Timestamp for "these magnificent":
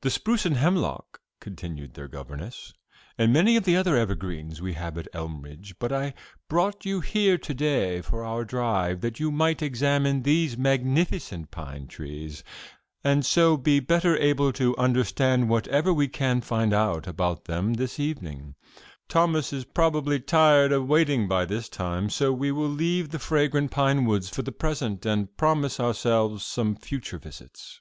10.24-11.52